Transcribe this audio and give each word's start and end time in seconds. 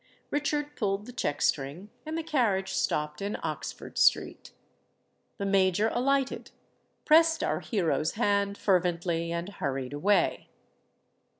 Richard 0.31 0.75
pulled 0.75 1.05
the 1.05 1.11
check 1.13 1.43
string; 1.43 1.91
and 2.07 2.17
the 2.17 2.23
carriage 2.23 2.71
stopped 2.73 3.21
in 3.21 3.37
Oxford 3.43 3.99
Street. 3.99 4.49
The 5.37 5.45
Major 5.45 5.89
alighted—pressed 5.93 7.43
our 7.43 7.59
hero's 7.59 8.13
hand 8.13 8.57
fervently—and 8.57 9.49
hurried 9.59 9.93
away. 9.93 10.49